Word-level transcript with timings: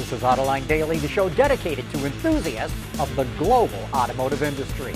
This 0.00 0.12
is 0.12 0.20
Autoline 0.22 0.66
Daily, 0.66 0.96
the 0.96 1.08
show 1.08 1.28
dedicated 1.28 1.84
to 1.90 2.06
enthusiasts 2.06 2.98
of 2.98 3.14
the 3.16 3.24
global 3.36 3.78
automotive 3.92 4.42
industry. 4.42 4.94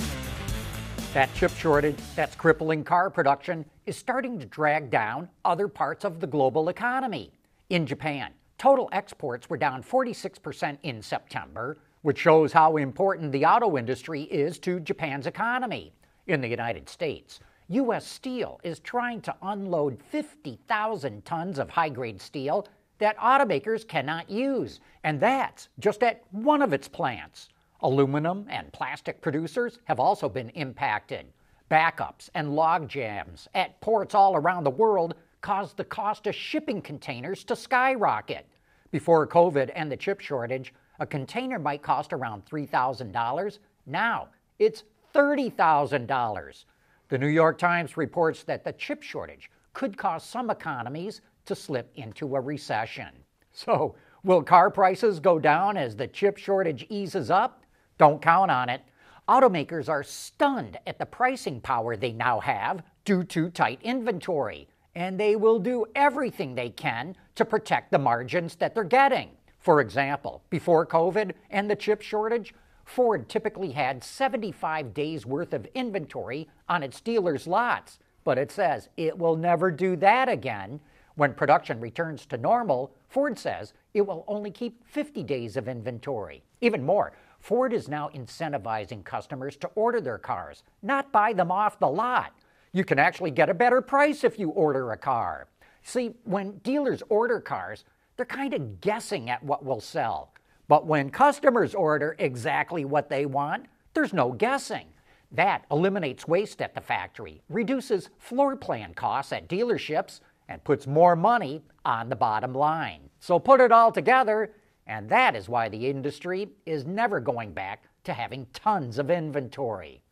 That 1.12 1.28
chip 1.34 1.50
shortage 1.56 1.98
that's 2.16 2.34
crippling 2.34 2.84
car 2.84 3.10
production 3.10 3.66
is 3.84 3.98
starting 3.98 4.38
to 4.38 4.46
drag 4.46 4.90
down 4.90 5.28
other 5.44 5.68
parts 5.68 6.06
of 6.06 6.20
the 6.20 6.26
global 6.26 6.70
economy. 6.70 7.30
In 7.68 7.84
Japan, 7.84 8.32
total 8.56 8.88
exports 8.92 9.50
were 9.50 9.58
down 9.58 9.82
46% 9.82 10.78
in 10.84 11.02
September, 11.02 11.76
which 12.00 12.18
shows 12.18 12.50
how 12.50 12.78
important 12.78 13.30
the 13.30 13.44
auto 13.44 13.76
industry 13.76 14.22
is 14.22 14.58
to 14.60 14.80
Japan's 14.80 15.26
economy. 15.26 15.92
In 16.28 16.40
the 16.40 16.48
United 16.48 16.88
States, 16.88 17.40
U.S. 17.68 18.06
Steel 18.06 18.58
is 18.64 18.80
trying 18.80 19.20
to 19.20 19.36
unload 19.42 20.02
50,000 20.02 21.26
tons 21.26 21.58
of 21.58 21.68
high 21.68 21.90
grade 21.90 22.22
steel 22.22 22.66
that 23.04 23.18
automakers 23.18 23.86
cannot 23.86 24.30
use, 24.30 24.80
and 25.02 25.20
that's 25.20 25.68
just 25.78 26.02
at 26.02 26.22
one 26.30 26.62
of 26.62 26.72
its 26.72 26.88
plants. 26.88 27.50
Aluminum 27.82 28.46
and 28.48 28.72
plastic 28.72 29.20
producers 29.20 29.78
have 29.84 30.00
also 30.00 30.26
been 30.26 30.48
impacted. 30.50 31.26
Backups 31.70 32.30
and 32.34 32.56
log 32.56 32.88
jams 32.88 33.46
at 33.54 33.78
ports 33.82 34.14
all 34.14 34.36
around 34.36 34.64
the 34.64 34.70
world 34.70 35.16
caused 35.42 35.76
the 35.76 35.84
cost 35.84 36.26
of 36.26 36.34
shipping 36.34 36.80
containers 36.80 37.44
to 37.44 37.54
skyrocket. 37.54 38.46
Before 38.90 39.26
COVID 39.26 39.70
and 39.74 39.92
the 39.92 39.98
chip 39.98 40.20
shortage, 40.20 40.72
a 40.98 41.04
container 41.04 41.58
might 41.58 41.82
cost 41.82 42.14
around 42.14 42.46
$3,000. 42.46 43.58
Now 43.84 44.28
it's 44.58 44.84
$30,000. 45.14 46.64
The 47.10 47.18
New 47.18 47.26
York 47.26 47.58
Times 47.58 47.98
reports 47.98 48.44
that 48.44 48.64
the 48.64 48.72
chip 48.72 49.02
shortage 49.02 49.50
could 49.74 49.98
cause 49.98 50.24
some 50.24 50.48
economies 50.48 51.20
to 51.46 51.54
slip 51.54 51.90
into 51.94 52.36
a 52.36 52.40
recession. 52.40 53.08
So, 53.52 53.94
will 54.24 54.42
car 54.42 54.70
prices 54.70 55.20
go 55.20 55.38
down 55.38 55.76
as 55.76 55.96
the 55.96 56.08
chip 56.08 56.36
shortage 56.36 56.86
eases 56.88 57.30
up? 57.30 57.64
Don't 57.98 58.20
count 58.20 58.50
on 58.50 58.68
it. 58.68 58.82
Automakers 59.28 59.88
are 59.88 60.02
stunned 60.02 60.78
at 60.86 60.98
the 60.98 61.06
pricing 61.06 61.60
power 61.60 61.96
they 61.96 62.12
now 62.12 62.40
have 62.40 62.82
due 63.04 63.24
to 63.24 63.48
tight 63.50 63.80
inventory, 63.82 64.68
and 64.94 65.18
they 65.18 65.36
will 65.36 65.58
do 65.58 65.86
everything 65.94 66.54
they 66.54 66.70
can 66.70 67.16
to 67.34 67.44
protect 67.44 67.90
the 67.90 67.98
margins 67.98 68.56
that 68.56 68.74
they're 68.74 68.84
getting. 68.84 69.30
For 69.60 69.80
example, 69.80 70.42
before 70.50 70.86
COVID 70.86 71.32
and 71.50 71.70
the 71.70 71.76
chip 71.76 72.02
shortage, 72.02 72.54
Ford 72.84 73.28
typically 73.28 73.72
had 73.72 74.04
75 74.04 74.92
days 74.92 75.24
worth 75.24 75.54
of 75.54 75.66
inventory 75.74 76.48
on 76.68 76.82
its 76.82 77.00
dealers' 77.00 77.46
lots, 77.46 77.98
but 78.24 78.36
it 78.36 78.50
says 78.50 78.88
it 78.96 79.16
will 79.16 79.36
never 79.36 79.70
do 79.70 79.96
that 79.96 80.28
again 80.28 80.80
when 81.16 81.32
production 81.34 81.80
returns 81.80 82.26
to 82.26 82.36
normal, 82.36 82.92
Ford 83.08 83.38
says 83.38 83.72
it 83.92 84.06
will 84.06 84.24
only 84.26 84.50
keep 84.50 84.84
50 84.86 85.22
days 85.22 85.56
of 85.56 85.68
inventory. 85.68 86.42
Even 86.60 86.84
more, 86.84 87.12
Ford 87.38 87.72
is 87.72 87.88
now 87.88 88.10
incentivizing 88.14 89.04
customers 89.04 89.56
to 89.58 89.68
order 89.74 90.00
their 90.00 90.18
cars, 90.18 90.62
not 90.82 91.12
buy 91.12 91.32
them 91.32 91.50
off 91.50 91.78
the 91.78 91.86
lot. 91.86 92.32
You 92.72 92.84
can 92.84 92.98
actually 92.98 93.30
get 93.30 93.50
a 93.50 93.54
better 93.54 93.80
price 93.80 94.24
if 94.24 94.38
you 94.38 94.50
order 94.50 94.90
a 94.90 94.96
car. 94.96 95.46
See, 95.82 96.14
when 96.24 96.58
dealers 96.58 97.02
order 97.08 97.40
cars, 97.40 97.84
they're 98.16 98.26
kind 98.26 98.54
of 98.54 98.80
guessing 98.80 99.30
at 99.30 99.42
what 99.42 99.64
will 99.64 99.80
sell. 99.80 100.32
But 100.66 100.86
when 100.86 101.10
customers 101.10 101.74
order 101.74 102.16
exactly 102.18 102.84
what 102.84 103.10
they 103.10 103.26
want, 103.26 103.66
there's 103.92 104.12
no 104.12 104.32
guessing. 104.32 104.86
That 105.30 105.64
eliminates 105.70 106.26
waste 106.26 106.62
at 106.62 106.74
the 106.74 106.80
factory, 106.80 107.42
reduces 107.48 108.08
floor 108.18 108.56
plan 108.56 108.94
costs 108.94 109.32
at 109.32 109.48
dealerships, 109.48 110.20
and 110.48 110.62
puts 110.64 110.86
more 110.86 111.16
money 111.16 111.62
on 111.84 112.08
the 112.08 112.16
bottom 112.16 112.54
line. 112.54 113.00
So 113.20 113.38
put 113.38 113.60
it 113.60 113.72
all 113.72 113.92
together, 113.92 114.52
and 114.86 115.08
that 115.08 115.34
is 115.34 115.48
why 115.48 115.68
the 115.68 115.88
industry 115.88 116.50
is 116.66 116.86
never 116.86 117.20
going 117.20 117.52
back 117.52 117.84
to 118.04 118.12
having 118.12 118.46
tons 118.52 118.98
of 118.98 119.10
inventory. 119.10 120.02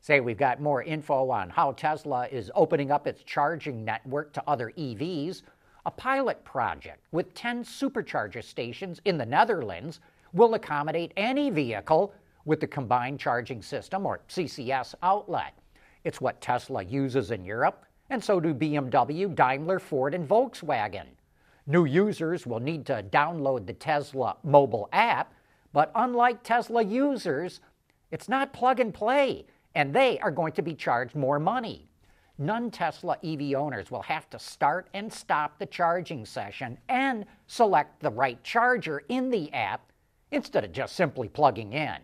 Say 0.00 0.20
we've 0.20 0.38
got 0.38 0.60
more 0.60 0.82
info 0.82 1.28
on 1.30 1.50
how 1.50 1.72
Tesla 1.72 2.26
is 2.28 2.50
opening 2.54 2.90
up 2.90 3.06
its 3.06 3.22
charging 3.22 3.84
network 3.84 4.32
to 4.34 4.42
other 4.46 4.72
EVs. 4.78 5.42
A 5.86 5.90
pilot 5.90 6.44
project 6.44 7.04
with 7.12 7.34
10 7.34 7.64
supercharger 7.64 8.42
stations 8.42 9.00
in 9.04 9.18
the 9.18 9.26
Netherlands 9.26 10.00
will 10.32 10.54
accommodate 10.54 11.12
any 11.16 11.50
vehicle 11.50 12.14
with 12.44 12.60
the 12.60 12.66
combined 12.66 13.18
charging 13.18 13.60
system 13.60 14.06
or 14.06 14.20
CCS 14.28 14.94
outlet. 15.02 15.58
It's 16.04 16.20
what 16.20 16.40
Tesla 16.40 16.84
uses 16.84 17.30
in 17.30 17.44
Europe 17.44 17.84
and 18.10 18.22
so 18.22 18.40
do 18.40 18.54
BMW, 18.54 19.34
Daimler, 19.34 19.78
Ford, 19.78 20.14
and 20.14 20.28
Volkswagen. 20.28 21.06
New 21.66 21.84
users 21.84 22.46
will 22.46 22.60
need 22.60 22.86
to 22.86 23.04
download 23.10 23.66
the 23.66 23.74
Tesla 23.74 24.36
mobile 24.42 24.88
app, 24.92 25.34
but 25.72 25.90
unlike 25.94 26.42
Tesla 26.42 26.82
users, 26.82 27.60
it's 28.10 28.28
not 28.28 28.54
plug 28.54 28.80
and 28.80 28.94
play, 28.94 29.44
and 29.74 29.94
they 29.94 30.18
are 30.20 30.30
going 30.30 30.52
to 30.52 30.62
be 30.62 30.74
charged 30.74 31.14
more 31.14 31.38
money. 31.38 31.88
Non 32.38 32.70
Tesla 32.70 33.18
EV 33.24 33.54
owners 33.54 33.90
will 33.90 34.02
have 34.02 34.30
to 34.30 34.38
start 34.38 34.88
and 34.94 35.12
stop 35.12 35.58
the 35.58 35.66
charging 35.66 36.24
session 36.24 36.78
and 36.88 37.26
select 37.48 38.00
the 38.00 38.10
right 38.10 38.42
charger 38.44 39.02
in 39.08 39.28
the 39.28 39.52
app 39.52 39.92
instead 40.30 40.64
of 40.64 40.72
just 40.72 40.94
simply 40.94 41.28
plugging 41.28 41.72
in. 41.72 41.98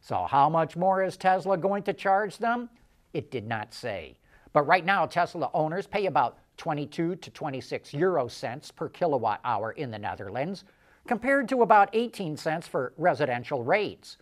So, 0.00 0.26
how 0.30 0.48
much 0.48 0.76
more 0.76 1.02
is 1.02 1.16
Tesla 1.16 1.58
going 1.58 1.82
to 1.82 1.92
charge 1.92 2.38
them? 2.38 2.70
It 3.12 3.30
did 3.30 3.46
not 3.46 3.74
say. 3.74 4.16
But 4.52 4.66
right 4.66 4.84
now, 4.84 5.06
Tesla 5.06 5.50
owners 5.54 5.86
pay 5.86 6.06
about 6.06 6.38
22 6.56 7.16
to 7.16 7.30
26 7.30 7.94
euro 7.94 8.28
cents 8.28 8.70
per 8.70 8.88
kilowatt 8.88 9.40
hour 9.44 9.72
in 9.72 9.90
the 9.90 9.98
Netherlands, 9.98 10.64
compared 11.06 11.48
to 11.48 11.62
about 11.62 11.88
18 11.92 12.36
cents 12.36 12.66
for 12.66 12.92
residential 12.96 13.62
rates. 13.64 14.16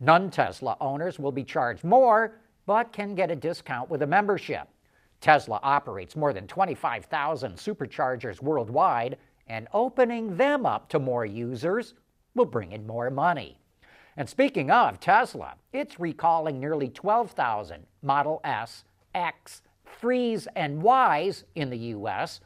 Non 0.00 0.30
Tesla 0.30 0.76
owners 0.80 1.18
will 1.18 1.32
be 1.32 1.44
charged 1.44 1.84
more, 1.84 2.40
but 2.66 2.92
can 2.92 3.14
get 3.14 3.30
a 3.30 3.36
discount 3.36 3.88
with 3.90 4.02
a 4.02 4.06
membership. 4.06 4.68
Tesla 5.20 5.60
operates 5.62 6.16
more 6.16 6.32
than 6.32 6.46
25,000 6.46 7.54
superchargers 7.56 8.42
worldwide, 8.42 9.16
and 9.46 9.68
opening 9.72 10.36
them 10.36 10.66
up 10.66 10.88
to 10.88 10.98
more 10.98 11.24
users 11.24 11.94
will 12.34 12.44
bring 12.44 12.72
in 12.72 12.86
more 12.86 13.10
money. 13.10 13.58
And 14.16 14.28
speaking 14.28 14.70
of 14.70 15.00
Tesla, 15.00 15.54
it's 15.72 16.00
recalling 16.00 16.58
nearly 16.58 16.88
12,000 16.88 17.86
Model 18.02 18.40
S, 18.44 18.84
X, 19.14 19.62
threes 20.00 20.48
and 20.54 20.82
Ys 20.82 21.44
in 21.54 21.70
the 21.70 21.78
US, 21.78 22.40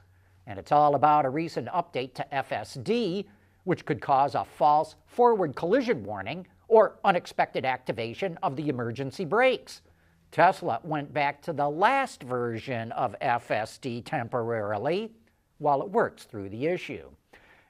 and 0.46 0.58
it's 0.58 0.72
all 0.72 0.94
about 0.94 1.24
a 1.24 1.30
recent 1.30 1.68
update 1.68 2.14
to 2.14 2.26
FSD, 2.32 3.26
which 3.64 3.84
could 3.84 4.00
cause 4.00 4.34
a 4.34 4.44
false 4.44 4.96
forward 5.06 5.54
collision 5.54 6.04
warning 6.04 6.46
or 6.68 6.98
unexpected 7.04 7.64
activation 7.64 8.38
of 8.42 8.56
the 8.56 8.68
emergency 8.68 9.24
brakes. 9.24 9.82
Tesla 10.30 10.80
went 10.82 11.12
back 11.12 11.40
to 11.42 11.52
the 11.52 11.68
last 11.68 12.22
version 12.22 12.92
of 12.92 13.16
FSD 13.20 14.04
temporarily 14.04 15.12
while 15.58 15.82
it 15.82 15.90
works 15.90 16.24
through 16.24 16.48
the 16.50 16.66
issue. 16.66 17.08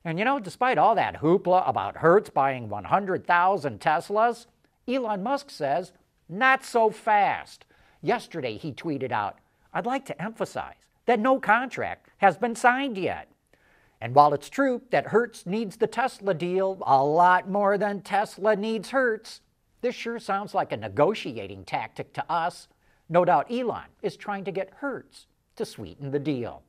And 0.04 0.18
you 0.18 0.24
know, 0.24 0.38
despite 0.38 0.78
all 0.78 0.94
that 0.94 1.20
hoopla 1.20 1.68
about 1.68 1.98
Hertz 1.98 2.30
buying 2.30 2.68
100,000 2.68 3.80
Teslas, 3.80 4.46
Elon 4.86 5.22
Musk 5.22 5.50
says, 5.50 5.92
not 6.28 6.64
so 6.64 6.90
fast. 6.90 7.64
Yesterday 8.02 8.56
he 8.56 8.72
tweeted 8.72 9.12
out, 9.12 9.38
I'd 9.78 9.86
like 9.86 10.06
to 10.06 10.20
emphasize 10.20 10.74
that 11.06 11.20
no 11.20 11.38
contract 11.38 12.08
has 12.16 12.36
been 12.36 12.56
signed 12.56 12.98
yet. 12.98 13.28
And 14.00 14.12
while 14.12 14.34
it's 14.34 14.48
true 14.48 14.82
that 14.90 15.06
Hertz 15.06 15.46
needs 15.46 15.76
the 15.76 15.86
Tesla 15.86 16.34
deal 16.34 16.82
a 16.84 17.04
lot 17.04 17.48
more 17.48 17.78
than 17.78 18.00
Tesla 18.00 18.56
needs 18.56 18.90
Hertz, 18.90 19.40
this 19.80 19.94
sure 19.94 20.18
sounds 20.18 20.52
like 20.52 20.72
a 20.72 20.76
negotiating 20.76 21.62
tactic 21.62 22.12
to 22.14 22.28
us. 22.28 22.66
No 23.08 23.24
doubt 23.24 23.52
Elon 23.52 23.84
is 24.02 24.16
trying 24.16 24.42
to 24.46 24.50
get 24.50 24.72
Hertz 24.78 25.28
to 25.54 25.64
sweeten 25.64 26.10
the 26.10 26.18
deal. 26.18 26.64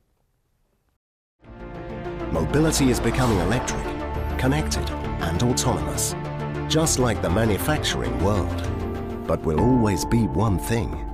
Mobility 2.32 2.92
is 2.92 3.00
becoming 3.00 3.40
electric, 3.40 3.84
connected, 4.38 4.88
and 5.22 5.42
autonomous, 5.42 6.14
just 6.72 7.00
like 7.00 7.24
the 7.24 7.30
manufacturing 7.32 8.24
world. 8.24 9.26
But 9.26 9.42
will 9.42 9.60
always 9.60 10.06
be 10.06 10.28
one 10.28 10.60
thing 10.60 11.09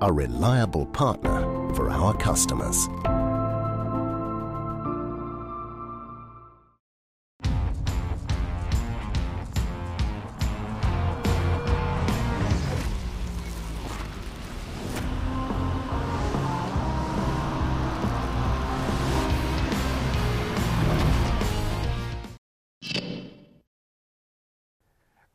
a 0.00 0.12
reliable 0.12 0.86
partner 0.86 1.74
for 1.74 1.90
our 1.90 2.14
customers. 2.16 2.88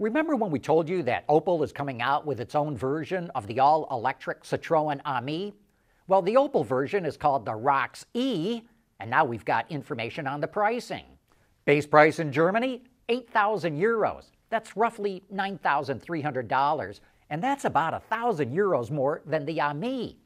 Remember 0.02 0.36
when 0.36 0.50
we 0.50 0.58
told 0.58 0.90
you 0.90 1.04
that 1.04 1.28
Opel 1.28 1.64
is 1.64 1.72
coming 1.72 2.02
out 2.02 2.26
with 2.26 2.40
its 2.40 2.56
own 2.56 2.76
version 2.76 3.30
of 3.36 3.46
the 3.46 3.60
all 3.60 3.88
electric 3.92 4.42
Citroën 4.42 5.00
Ami? 5.06 5.54
Well, 6.08 6.24
the 6.24 6.34
Opel 6.34 6.66
version 6.66 7.06
is 7.06 7.18
called 7.18 7.46
the 7.46 7.52
Rox 7.52 8.06
E, 8.16 8.64
and 9.00 9.12
now 9.12 9.24
we've 9.26 9.46
got 9.46 9.70
information 9.70 10.26
on 10.26 10.42
the 10.42 10.48
pricing. 10.48 11.06
Base 11.66 11.86
price 11.86 12.18
in 12.18 12.32
Germany 12.32 12.82
8,000 13.10 13.80
euros. 13.80 14.32
That's 14.50 14.76
roughly 14.76 15.22
$9,300, 15.32 17.00
and 17.30 17.44
that's 17.44 17.66
about 17.66 17.94
1,000 17.94 18.52
euros 18.52 18.90
more 18.90 19.22
than 19.28 19.46
the 19.46 19.62
Ami. 19.62 20.18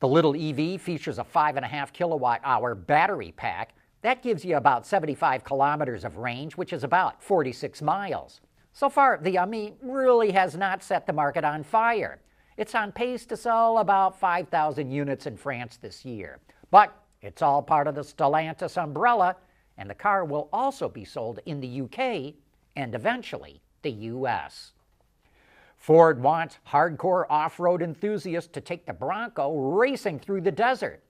The 0.00 0.08
little 0.08 0.36
EV 0.36 0.78
features 0.78 1.18
a 1.18 1.24
5.5 1.24 1.94
kilowatt 1.94 2.42
hour 2.44 2.74
battery 2.74 3.32
pack. 3.34 3.74
That 4.02 4.22
gives 4.22 4.44
you 4.44 4.58
about 4.58 4.86
75 4.86 5.44
kilometers 5.44 6.04
of 6.04 6.18
range, 6.18 6.58
which 6.58 6.74
is 6.74 6.84
about 6.84 7.22
46 7.22 7.80
miles. 7.80 8.42
So 8.74 8.90
far, 8.90 9.20
the 9.22 9.38
Ami 9.38 9.74
really 9.80 10.32
has 10.32 10.56
not 10.56 10.82
set 10.82 11.06
the 11.06 11.12
market 11.12 11.44
on 11.44 11.62
fire. 11.62 12.18
It's 12.56 12.74
on 12.74 12.90
pace 12.90 13.24
to 13.26 13.36
sell 13.36 13.78
about 13.78 14.18
5,000 14.18 14.90
units 14.90 15.26
in 15.26 15.36
France 15.36 15.76
this 15.76 16.04
year. 16.04 16.40
But 16.72 16.92
it's 17.22 17.40
all 17.40 17.62
part 17.62 17.86
of 17.86 17.94
the 17.94 18.02
Stellantis 18.02 18.76
umbrella, 18.76 19.36
and 19.78 19.88
the 19.88 19.94
car 19.94 20.24
will 20.24 20.48
also 20.52 20.88
be 20.88 21.04
sold 21.04 21.38
in 21.46 21.60
the 21.60 21.82
UK 21.82 22.34
and 22.74 22.96
eventually 22.96 23.60
the 23.82 23.92
US. 23.92 24.72
Ford 25.76 26.20
wants 26.20 26.58
hardcore 26.68 27.26
off 27.30 27.60
road 27.60 27.80
enthusiasts 27.80 28.50
to 28.54 28.60
take 28.60 28.86
the 28.86 28.92
Bronco 28.92 29.56
racing 29.56 30.18
through 30.18 30.40
the 30.40 30.50
desert. 30.50 31.00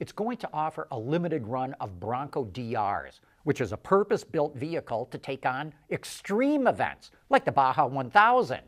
It's 0.00 0.12
going 0.12 0.38
to 0.38 0.50
offer 0.52 0.88
a 0.90 0.98
limited 0.98 1.46
run 1.46 1.74
of 1.74 2.00
Bronco 2.00 2.46
DRs, 2.46 3.20
which 3.44 3.60
is 3.60 3.72
a 3.72 3.76
purpose 3.76 4.24
built 4.24 4.56
vehicle 4.56 5.06
to 5.06 5.18
take 5.18 5.46
on 5.46 5.72
extreme 5.90 6.66
events 6.66 7.10
like 7.28 7.44
the 7.44 7.52
Baja 7.52 7.86
1000. 7.86 8.60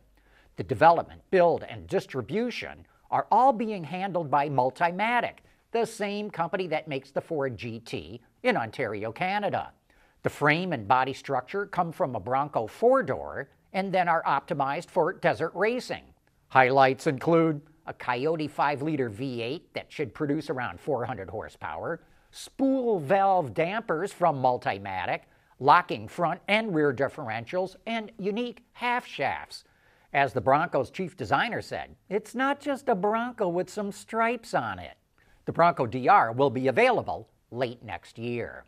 The 0.56 0.62
development, 0.62 1.22
build, 1.30 1.64
and 1.68 1.86
distribution 1.86 2.86
are 3.10 3.26
all 3.30 3.52
being 3.52 3.84
handled 3.84 4.30
by 4.30 4.48
Multimatic, 4.48 5.38
the 5.72 5.84
same 5.84 6.30
company 6.30 6.66
that 6.68 6.88
makes 6.88 7.10
the 7.10 7.20
Ford 7.20 7.56
GT 7.56 8.20
in 8.42 8.56
Ontario, 8.56 9.12
Canada. 9.12 9.72
The 10.22 10.30
frame 10.30 10.72
and 10.72 10.88
body 10.88 11.12
structure 11.12 11.66
come 11.66 11.92
from 11.92 12.14
a 12.14 12.20
Bronco 12.20 12.66
four 12.66 13.02
door 13.02 13.48
and 13.72 13.92
then 13.92 14.08
are 14.08 14.22
optimized 14.22 14.88
for 14.88 15.12
desert 15.12 15.52
racing. 15.54 16.04
Highlights 16.48 17.06
include 17.06 17.60
a 17.86 17.92
Coyote 17.92 18.48
5 18.48 18.82
liter 18.82 19.10
V8 19.10 19.62
that 19.74 19.92
should 19.92 20.14
produce 20.14 20.48
around 20.48 20.80
400 20.80 21.28
horsepower, 21.28 22.00
spool 22.36 22.98
valve 22.98 23.54
dampers 23.54 24.12
from 24.12 24.42
Multimatic, 24.42 25.20
locking 25.60 26.08
front 26.08 26.40
and 26.48 26.74
rear 26.74 26.92
differentials, 26.92 27.76
and 27.86 28.10
unique 28.18 28.64
half 28.72 29.06
shafts. 29.06 29.62
As 30.12 30.32
the 30.32 30.40
Bronco's 30.40 30.90
chief 30.90 31.16
designer 31.16 31.62
said, 31.62 31.94
it's 32.08 32.34
not 32.34 32.60
just 32.60 32.88
a 32.88 32.96
Bronco 32.96 33.48
with 33.48 33.70
some 33.70 33.92
stripes 33.92 34.52
on 34.52 34.80
it. 34.80 34.96
The 35.44 35.52
Bronco 35.52 35.86
DR 35.86 36.32
will 36.32 36.50
be 36.50 36.66
available 36.66 37.28
late 37.52 37.84
next 37.84 38.18
year. 38.18 38.64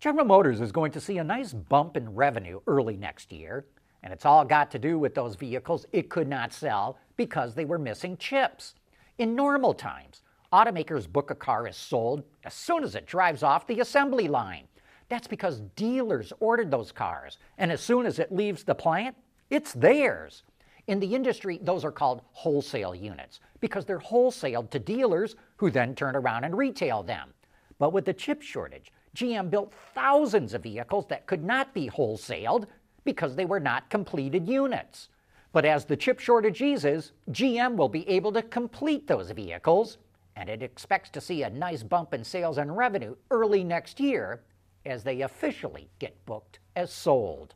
General 0.00 0.26
Motors 0.26 0.60
is 0.60 0.72
going 0.72 0.90
to 0.90 1.00
see 1.00 1.18
a 1.18 1.24
nice 1.24 1.52
bump 1.52 1.96
in 1.96 2.16
revenue 2.16 2.60
early 2.66 2.96
next 2.96 3.30
year, 3.30 3.64
and 4.02 4.12
it's 4.12 4.26
all 4.26 4.44
got 4.44 4.72
to 4.72 4.80
do 4.80 4.98
with 4.98 5.14
those 5.14 5.36
vehicles 5.36 5.86
it 5.92 6.10
could 6.10 6.26
not 6.26 6.52
sell 6.52 6.98
because 7.16 7.54
they 7.54 7.64
were 7.64 7.78
missing 7.78 8.16
chips. 8.16 8.74
In 9.18 9.36
normal 9.36 9.72
times, 9.72 10.22
automakers 10.52 11.10
book 11.10 11.30
a 11.30 11.34
car 11.34 11.66
as 11.66 11.76
sold 11.76 12.24
as 12.44 12.54
soon 12.54 12.84
as 12.84 12.94
it 12.94 13.06
drives 13.06 13.42
off 13.42 13.66
the 13.66 13.80
assembly 13.80 14.28
line. 14.28 14.68
That's 15.08 15.26
because 15.26 15.60
dealers 15.76 16.32
ordered 16.40 16.70
those 16.70 16.92
cars, 16.92 17.38
and 17.58 17.70
as 17.72 17.80
soon 17.80 18.06
as 18.06 18.18
it 18.18 18.32
leaves 18.32 18.64
the 18.64 18.74
plant, 18.74 19.16
it's 19.50 19.72
theirs. 19.72 20.42
In 20.86 21.00
the 21.00 21.14
industry, 21.14 21.60
those 21.62 21.84
are 21.84 21.92
called 21.92 22.22
wholesale 22.32 22.94
units 22.94 23.40
because 23.60 23.84
they're 23.84 23.98
wholesaled 23.98 24.70
to 24.70 24.78
dealers 24.78 25.36
who 25.56 25.70
then 25.70 25.94
turn 25.94 26.16
around 26.16 26.44
and 26.44 26.56
retail 26.56 27.02
them. 27.02 27.32
But 27.78 27.92
with 27.92 28.04
the 28.04 28.12
chip 28.12 28.42
shortage, 28.42 28.92
GM 29.14 29.50
built 29.50 29.72
thousands 29.94 30.54
of 30.54 30.62
vehicles 30.62 31.06
that 31.08 31.26
could 31.26 31.44
not 31.44 31.74
be 31.74 31.88
wholesaled 31.88 32.66
because 33.04 33.36
they 33.36 33.44
were 33.44 33.60
not 33.60 33.90
completed 33.90 34.48
units. 34.48 35.08
But 35.52 35.64
as 35.64 35.84
the 35.84 35.96
chip 35.96 36.18
shortage 36.18 36.62
eases, 36.62 37.12
GM 37.30 37.76
will 37.76 37.88
be 37.88 38.08
able 38.08 38.32
to 38.32 38.42
complete 38.42 39.06
those 39.06 39.30
vehicles, 39.30 39.98
and 40.36 40.48
it 40.48 40.62
expects 40.62 41.10
to 41.10 41.20
see 41.20 41.42
a 41.42 41.50
nice 41.50 41.82
bump 41.82 42.14
in 42.14 42.24
sales 42.24 42.58
and 42.58 42.76
revenue 42.76 43.14
early 43.30 43.62
next 43.64 44.00
year 44.00 44.42
as 44.84 45.04
they 45.04 45.20
officially 45.20 45.88
get 45.98 46.24
booked 46.26 46.58
as 46.74 46.92
sold. 46.92 47.54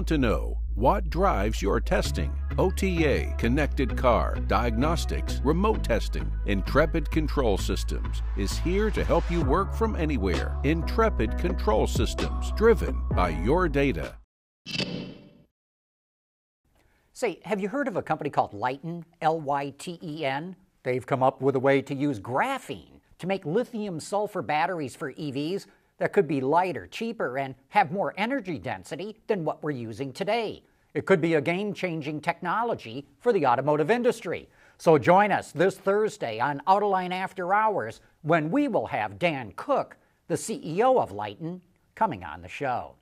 Want 0.00 0.08
to 0.08 0.16
know 0.16 0.56
what 0.76 1.10
drives 1.10 1.60
your 1.60 1.78
testing. 1.78 2.32
OTA, 2.58 3.34
connected 3.36 3.98
car, 3.98 4.36
diagnostics, 4.46 5.42
remote 5.44 5.84
testing. 5.84 6.32
Intrepid 6.46 7.10
Control 7.10 7.58
Systems 7.58 8.22
is 8.38 8.56
here 8.56 8.90
to 8.92 9.04
help 9.04 9.30
you 9.30 9.42
work 9.42 9.74
from 9.74 9.94
anywhere. 9.96 10.56
Intrepid 10.64 11.36
Control 11.36 11.86
Systems, 11.86 12.50
driven 12.52 12.98
by 13.10 13.28
your 13.28 13.68
data. 13.68 14.16
Say, 17.12 17.40
have 17.44 17.60
you 17.60 17.68
heard 17.68 17.86
of 17.86 17.96
a 17.96 18.02
company 18.02 18.30
called 18.30 18.52
Lyten, 18.52 19.04
L 19.20 19.38
Y 19.38 19.74
T 19.76 19.98
E 20.02 20.24
N? 20.24 20.56
They've 20.82 21.04
come 21.04 21.22
up 21.22 21.42
with 21.42 21.56
a 21.56 21.60
way 21.60 21.82
to 21.82 21.94
use 21.94 22.18
graphene 22.18 23.00
to 23.18 23.26
make 23.26 23.44
lithium 23.44 24.00
sulfur 24.00 24.40
batteries 24.40 24.96
for 24.96 25.12
EVs 25.12 25.66
that 26.00 26.14
could 26.14 26.26
be 26.26 26.40
lighter, 26.40 26.86
cheaper, 26.86 27.38
and 27.38 27.54
have 27.68 27.92
more 27.92 28.14
energy 28.16 28.58
density 28.58 29.16
than 29.28 29.44
what 29.44 29.62
we're 29.62 29.70
using 29.70 30.12
today. 30.12 30.64
It 30.94 31.06
could 31.06 31.20
be 31.20 31.34
a 31.34 31.40
game 31.40 31.72
changing 31.72 32.22
technology 32.22 33.06
for 33.20 33.32
the 33.32 33.46
automotive 33.46 33.90
industry. 33.90 34.48
So 34.78 34.96
join 34.98 35.30
us 35.30 35.52
this 35.52 35.76
Thursday 35.76 36.40
on 36.40 36.62
Autoline 36.66 37.12
After 37.12 37.52
Hours 37.52 38.00
when 38.22 38.50
we 38.50 38.66
will 38.66 38.86
have 38.86 39.18
Dan 39.18 39.52
Cook, 39.56 39.98
the 40.26 40.36
CEO 40.36 41.00
of 41.00 41.12
Lyten, 41.12 41.60
coming 41.94 42.24
on 42.24 42.40
the 42.40 42.48
show. 42.48 42.94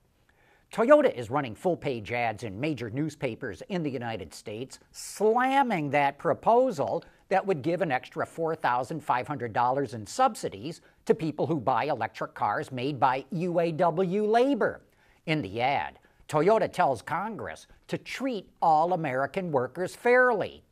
Toyota 0.72 1.14
is 1.14 1.30
running 1.30 1.54
full 1.54 1.76
page 1.76 2.10
ads 2.10 2.42
in 2.42 2.58
major 2.58 2.90
newspapers 2.90 3.62
in 3.68 3.84
the 3.84 3.90
United 3.90 4.34
States, 4.34 4.80
slamming 4.90 5.88
that 5.90 6.18
proposal 6.18 7.04
that 7.28 7.46
would 7.46 7.62
give 7.62 7.82
an 7.82 7.92
extra 7.92 8.26
$4,500 8.26 9.94
in 9.94 10.06
subsidies 10.06 10.80
to 11.04 11.14
people 11.14 11.46
who 11.46 11.60
buy 11.60 11.84
electric 11.84 12.34
cars 12.34 12.72
made 12.72 12.98
by 12.98 13.24
UAW 13.34 14.28
labor. 14.28 14.82
In 15.26 15.42
the 15.42 15.60
ad, 15.60 15.98
Toyota 16.28 16.70
tells 16.70 17.02
Congress 17.02 17.66
to 17.88 17.98
treat 17.98 18.48
all 18.60 18.92
American 18.92 19.50
workers 19.50 19.94
fairly. 19.94 20.62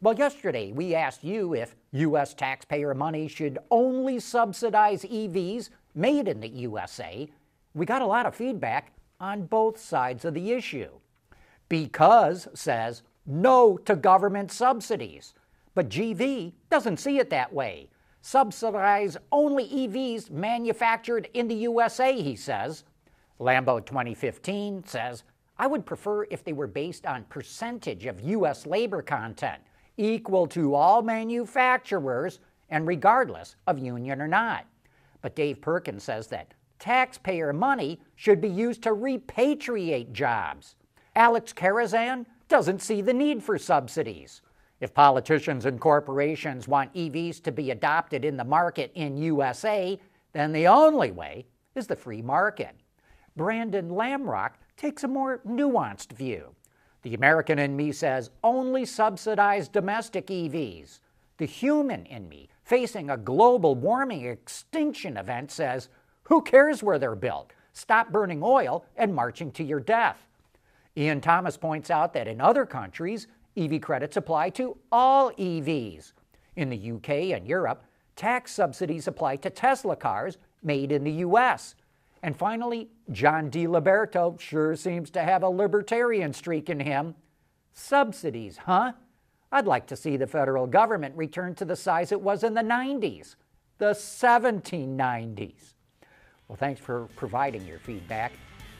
Well, 0.00 0.14
yesterday 0.14 0.72
we 0.72 0.94
asked 0.94 1.22
you 1.22 1.54
if 1.54 1.76
U.S. 1.92 2.32
taxpayer 2.32 2.94
money 2.94 3.28
should 3.28 3.58
only 3.70 4.18
subsidize 4.18 5.02
EVs 5.02 5.68
made 5.94 6.26
in 6.26 6.40
the 6.40 6.48
USA. 6.48 7.28
We 7.74 7.86
got 7.86 8.02
a 8.02 8.06
lot 8.06 8.26
of 8.26 8.34
feedback 8.34 8.92
on 9.20 9.46
both 9.46 9.78
sides 9.78 10.24
of 10.24 10.34
the 10.34 10.52
issue. 10.52 10.88
Because 11.68 12.48
says 12.54 13.02
no 13.26 13.76
to 13.78 13.94
government 13.94 14.50
subsidies. 14.50 15.34
But 15.74 15.88
GV 15.88 16.52
doesn't 16.68 16.98
see 16.98 17.18
it 17.18 17.30
that 17.30 17.52
way. 17.52 17.90
Subsidize 18.22 19.16
only 19.32 19.66
EVs 19.68 20.30
manufactured 20.30 21.28
in 21.32 21.48
the 21.48 21.54
USA, 21.54 22.20
he 22.20 22.36
says. 22.36 22.84
Lambo 23.38 23.84
2015 23.84 24.84
says, 24.84 25.24
I 25.58 25.66
would 25.66 25.86
prefer 25.86 26.24
if 26.24 26.44
they 26.44 26.52
were 26.52 26.66
based 26.66 27.06
on 27.06 27.24
percentage 27.24 28.06
of 28.06 28.20
U.S. 28.20 28.66
labor 28.66 29.02
content, 29.02 29.62
equal 29.96 30.46
to 30.48 30.74
all 30.74 31.02
manufacturers 31.02 32.40
and 32.68 32.86
regardless 32.86 33.56
of 33.66 33.78
union 33.78 34.20
or 34.20 34.28
not. 34.28 34.66
But 35.22 35.36
Dave 35.36 35.60
Perkins 35.60 36.04
says 36.04 36.26
that 36.28 36.54
taxpayer 36.78 37.52
money 37.52 38.00
should 38.16 38.40
be 38.40 38.48
used 38.48 38.82
to 38.82 38.90
repatriate 38.90 40.12
jobs. 40.12 40.76
Alex 41.14 41.52
Karazan 41.52 42.26
doesn't 42.48 42.80
see 42.80 43.02
the 43.02 43.12
need 43.12 43.42
for 43.42 43.58
subsidies. 43.58 44.42
If 44.80 44.94
politicians 44.94 45.66
and 45.66 45.78
corporations 45.78 46.66
want 46.66 46.94
EVs 46.94 47.42
to 47.42 47.52
be 47.52 47.70
adopted 47.70 48.24
in 48.24 48.36
the 48.36 48.44
market 48.44 48.90
in 48.94 49.16
USA, 49.18 49.98
then 50.32 50.52
the 50.52 50.66
only 50.66 51.10
way 51.10 51.46
is 51.74 51.86
the 51.86 51.96
free 51.96 52.22
market. 52.22 52.74
Brandon 53.36 53.90
Lamrock 53.90 54.52
takes 54.76 55.04
a 55.04 55.08
more 55.08 55.40
nuanced 55.46 56.12
view. 56.12 56.54
The 57.02 57.14
American 57.14 57.58
in 57.58 57.76
me 57.76 57.92
says 57.92 58.30
only 58.42 58.84
subsidize 58.84 59.68
domestic 59.68 60.26
EVs. 60.26 61.00
The 61.36 61.46
human 61.46 62.04
in 62.06 62.28
me, 62.28 62.48
facing 62.64 63.08
a 63.08 63.16
global 63.16 63.74
warming 63.74 64.26
extinction 64.26 65.16
event, 65.16 65.50
says, 65.50 65.88
Who 66.24 66.42
cares 66.42 66.82
where 66.82 66.98
they're 66.98 67.14
built? 67.14 67.52
Stop 67.72 68.10
burning 68.12 68.42
oil 68.42 68.84
and 68.96 69.14
marching 69.14 69.50
to 69.52 69.64
your 69.64 69.80
death. 69.80 70.26
Ian 70.96 71.20
Thomas 71.20 71.56
points 71.56 71.90
out 71.90 72.12
that 72.12 72.28
in 72.28 72.40
other 72.40 72.66
countries, 72.66 73.26
EV 73.56 73.80
credits 73.80 74.16
apply 74.16 74.50
to 74.50 74.76
all 74.90 75.32
EVs. 75.32 76.12
In 76.56 76.70
the 76.70 76.92
UK 76.92 77.34
and 77.36 77.46
Europe, 77.46 77.84
tax 78.16 78.52
subsidies 78.52 79.06
apply 79.06 79.36
to 79.36 79.50
Tesla 79.50 79.96
cars 79.96 80.38
made 80.62 80.92
in 80.92 81.04
the 81.04 81.12
US. 81.12 81.74
And 82.22 82.36
finally, 82.36 82.90
John 83.10 83.50
DiLiberto 83.50 84.38
sure 84.38 84.76
seems 84.76 85.10
to 85.10 85.22
have 85.22 85.42
a 85.42 85.48
libertarian 85.48 86.32
streak 86.32 86.68
in 86.68 86.80
him. 86.80 87.14
Subsidies, 87.72 88.58
huh? 88.58 88.92
I'd 89.52 89.66
like 89.66 89.86
to 89.88 89.96
see 89.96 90.16
the 90.16 90.26
federal 90.26 90.66
government 90.66 91.16
return 91.16 91.54
to 91.56 91.64
the 91.64 91.76
size 91.76 92.12
it 92.12 92.20
was 92.20 92.44
in 92.44 92.54
the 92.54 92.60
90s, 92.60 93.36
the 93.78 93.92
1790s. 93.92 95.74
Well, 96.46 96.56
thanks 96.56 96.80
for 96.80 97.08
providing 97.16 97.66
your 97.66 97.78
feedback. 97.78 98.32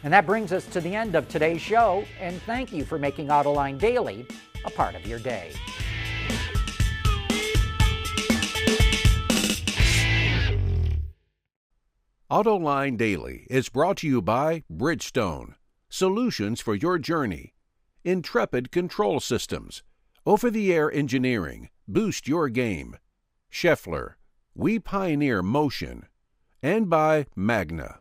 And 0.03 0.13
that 0.13 0.27
brings 0.27 0.53
us 0.53 0.67
to 0.67 0.81
the 0.81 0.95
end 0.95 1.15
of 1.15 1.29
today's 1.29 1.61
show, 1.61 2.05
and 2.21 2.41
thank 2.43 2.73
you 2.73 2.85
for 2.85 2.99
making 2.99 3.29
Autoline 3.29 3.79
Daily 3.79 4.27
a 4.65 4.71
part 4.71 4.95
of 4.95 5.07
your 5.07 5.19
day. 5.19 5.53
Autoline 12.31 12.97
Daily 12.97 13.47
is 13.51 13.69
brought 13.69 13.97
to 13.99 14.07
you 14.07 14.23
by 14.23 14.63
Bridgestone, 14.73 15.55
solutions 15.89 16.61
for 16.61 16.77
your 16.77 16.97
journey, 16.97 17.55
Intrepid 18.05 18.71
Control 18.71 19.19
Systems, 19.19 19.83
over 20.25 20.49
the 20.49 20.73
air 20.73 20.93
engineering, 20.93 21.71
boost 21.89 22.29
your 22.29 22.49
game, 22.49 22.97
Schaeffler, 23.51 24.15
we 24.55 24.79
pioneer 24.79 25.43
motion, 25.43 26.07
and 26.63 26.89
by 26.89 27.27
Magna. 27.35 27.99